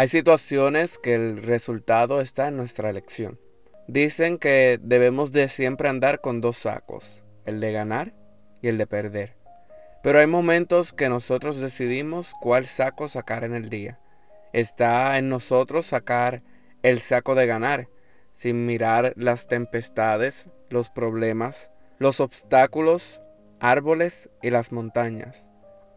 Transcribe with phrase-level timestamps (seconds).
[0.00, 3.38] Hay situaciones que el resultado está en nuestra elección.
[3.86, 7.04] Dicen que debemos de siempre andar con dos sacos,
[7.44, 8.14] el de ganar
[8.62, 9.36] y el de perder.
[10.02, 14.00] Pero hay momentos que nosotros decidimos cuál saco sacar en el día.
[14.54, 16.42] Está en nosotros sacar
[16.82, 17.88] el saco de ganar,
[18.38, 23.20] sin mirar las tempestades, los problemas, los obstáculos,
[23.60, 25.44] árboles y las montañas.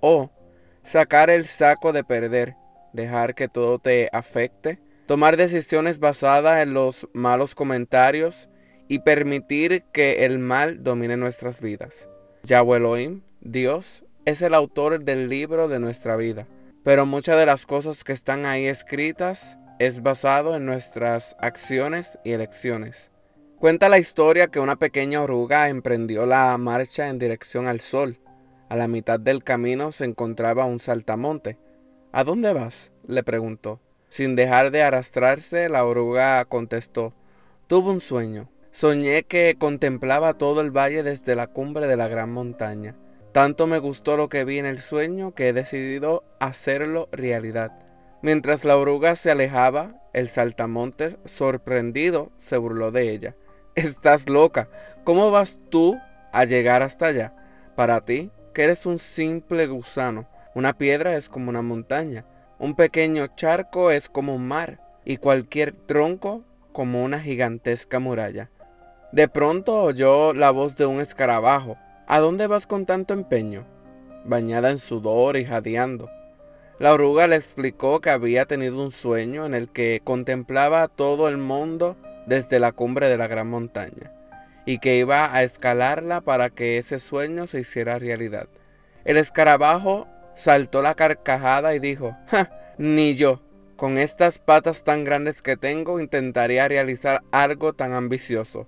[0.00, 0.30] O
[0.84, 2.56] sacar el saco de perder,
[2.92, 8.48] dejar que todo te afecte, tomar decisiones basadas en los malos comentarios
[8.88, 11.92] y permitir que el mal domine nuestras vidas.
[12.42, 16.46] Yahweh Elohim, Dios, es el autor del libro de nuestra vida,
[16.84, 22.32] pero muchas de las cosas que están ahí escritas es basado en nuestras acciones y
[22.32, 22.96] elecciones.
[23.58, 28.18] Cuenta la historia que una pequeña oruga emprendió la marcha en dirección al sol.
[28.70, 31.58] A la mitad del camino se encontraba un saltamonte.
[32.12, 32.90] ¿A dónde vas?
[33.06, 33.80] le preguntó.
[34.08, 37.12] Sin dejar de arrastrarse, la oruga contestó.
[37.68, 38.48] Tuve un sueño.
[38.72, 42.96] Soñé que contemplaba todo el valle desde la cumbre de la gran montaña.
[43.32, 47.72] Tanto me gustó lo que vi en el sueño que he decidido hacerlo realidad.
[48.22, 53.36] Mientras la oruga se alejaba, el saltamontes, sorprendido, se burló de ella.
[53.76, 54.68] Estás loca.
[55.04, 55.96] ¿Cómo vas tú
[56.32, 57.34] a llegar hasta allá?
[57.76, 62.24] Para ti, que eres un simple gusano, una piedra es como una montaña,
[62.58, 68.50] un pequeño charco es como un mar, y cualquier tronco como una gigantesca muralla.
[69.12, 71.76] De pronto oyó la voz de un escarabajo.
[72.06, 73.64] ¿A dónde vas con tanto empeño?
[74.24, 76.08] Bañada en sudor y jadeando.
[76.78, 81.38] La oruga le explicó que había tenido un sueño en el que contemplaba todo el
[81.38, 84.12] mundo desde la cumbre de la gran montaña
[84.64, 88.48] y que iba a escalarla para que ese sueño se hiciera realidad.
[89.04, 92.50] El escarabajo saltó la carcajada y dijo, ¡Ja!
[92.78, 93.40] Ni yo,
[93.76, 98.66] con estas patas tan grandes que tengo, intentaría realizar algo tan ambicioso.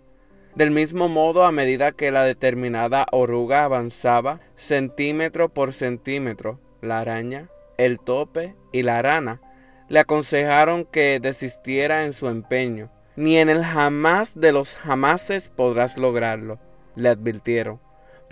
[0.55, 7.49] Del mismo modo, a medida que la determinada oruga avanzaba, centímetro por centímetro, la araña
[7.85, 9.41] el tope y la rana
[9.89, 12.91] le aconsejaron que desistiera en su empeño.
[13.17, 16.59] Ni en el jamás de los jamases podrás lograrlo,
[16.97, 17.79] le advirtieron.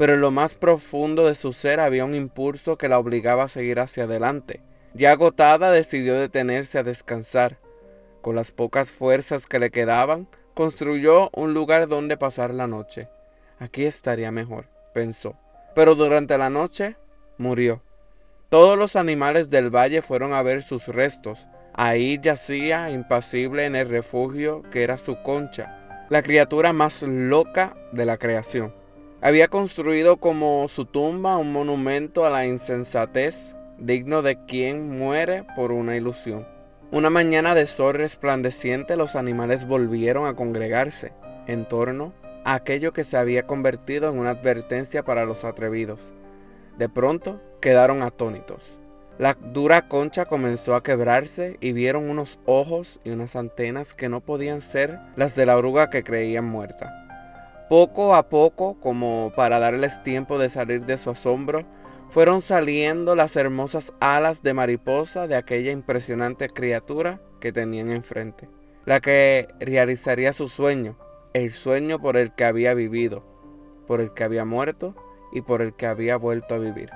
[0.01, 3.49] Pero en lo más profundo de su ser había un impulso que la obligaba a
[3.49, 4.63] seguir hacia adelante.
[4.95, 7.59] Ya agotada decidió detenerse a descansar.
[8.23, 13.11] Con las pocas fuerzas que le quedaban, construyó un lugar donde pasar la noche.
[13.59, 15.37] Aquí estaría mejor, pensó.
[15.75, 16.97] Pero durante la noche
[17.37, 17.83] murió.
[18.49, 21.47] Todos los animales del valle fueron a ver sus restos.
[21.75, 28.07] Ahí yacía impasible en el refugio que era su concha, la criatura más loca de
[28.07, 28.80] la creación.
[29.23, 33.35] Había construido como su tumba un monumento a la insensatez,
[33.79, 36.49] digno de quien muere por una ilusión.
[36.91, 41.13] Una mañana de sol resplandeciente los animales volvieron a congregarse
[41.47, 42.15] en torno
[42.47, 46.01] a aquello que se había convertido en una advertencia para los atrevidos.
[46.79, 48.63] De pronto quedaron atónitos.
[49.19, 54.23] La dura concha comenzó a quebrarse y vieron unos ojos y unas antenas que no
[54.23, 57.01] podían ser las de la oruga que creían muerta.
[57.71, 61.65] Poco a poco, como para darles tiempo de salir de su asombro,
[62.09, 68.49] fueron saliendo las hermosas alas de mariposa de aquella impresionante criatura que tenían enfrente,
[68.87, 70.97] la que realizaría su sueño,
[71.33, 73.23] el sueño por el que había vivido,
[73.87, 74.97] por el que había muerto
[75.31, 76.91] y por el que había vuelto a vivir.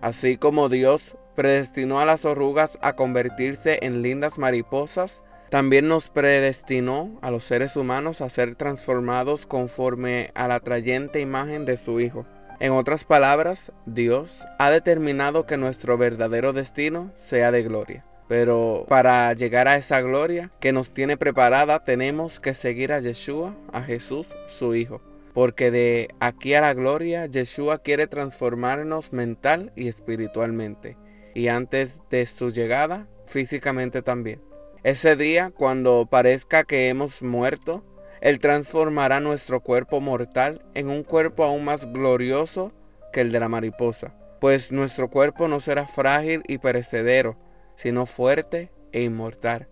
[0.00, 1.02] Así como Dios
[1.34, 7.76] predestinó a las orugas a convertirse en lindas mariposas, también nos predestinó a los seres
[7.76, 12.26] humanos a ser transformados conforme a la atrayente imagen de su Hijo.
[12.60, 18.04] En otras palabras, Dios ha determinado que nuestro verdadero destino sea de gloria.
[18.28, 23.54] Pero para llegar a esa gloria que nos tiene preparada tenemos que seguir a Yeshua,
[23.72, 24.26] a Jesús,
[24.58, 25.02] su Hijo
[25.34, 30.96] porque de aquí a la gloria Yeshua quiere transformarnos mental y espiritualmente,
[31.34, 34.40] y antes de su llegada, físicamente también.
[34.84, 37.82] Ese día, cuando parezca que hemos muerto,
[38.20, 42.70] Él transformará nuestro cuerpo mortal en un cuerpo aún más glorioso
[43.10, 47.38] que el de la mariposa, pues nuestro cuerpo no será frágil y perecedero,
[47.76, 49.68] sino fuerte e inmortal.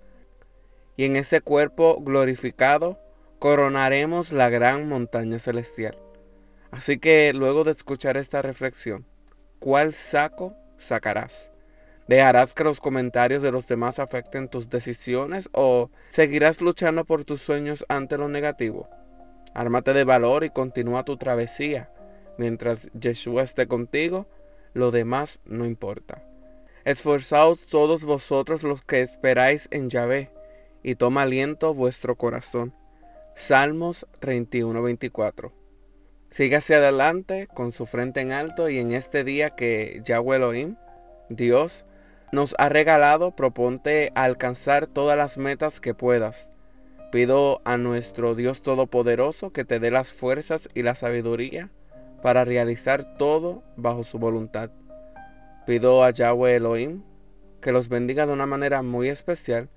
[0.96, 2.98] Y en ese cuerpo glorificado,
[3.38, 5.98] coronaremos la gran montaña celestial.
[6.70, 9.04] Así que luego de escuchar esta reflexión,
[9.58, 11.51] ¿cuál saco sacarás?
[12.12, 17.40] ¿Dejarás que los comentarios de los demás afecten tus decisiones o seguirás luchando por tus
[17.40, 18.86] sueños ante lo negativo?
[19.54, 21.90] Ármate de valor y continúa tu travesía.
[22.36, 24.26] Mientras Yeshua esté contigo,
[24.74, 26.22] lo demás no importa.
[26.84, 30.30] Esforzaos todos vosotros los que esperáis en Yahvé,
[30.82, 32.74] y toma aliento vuestro corazón.
[33.36, 35.50] Salmos 31-24.
[36.30, 40.76] Sígase adelante con su frente en alto y en este día que Yahweh Elohim,
[41.30, 41.86] Dios,
[42.32, 46.49] nos ha regalado, proponte alcanzar todas las metas que puedas.
[47.12, 51.70] Pido a nuestro Dios Todopoderoso que te dé las fuerzas y la sabiduría
[52.23, 54.70] para realizar todo bajo su voluntad.
[55.67, 57.02] Pido a Yahweh Elohim
[57.61, 59.69] que los bendiga de una manera muy especial.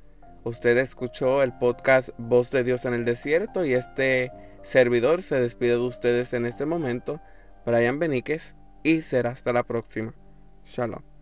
[0.45, 4.31] Usted escuchó el podcast Voz de Dios en el Desierto y este
[4.63, 7.19] servidor se despide de ustedes en este momento,
[7.65, 10.13] Brian Beníquez, y será hasta la próxima.
[10.65, 11.14] Shalom.